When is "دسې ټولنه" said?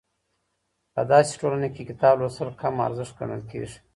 1.09-1.67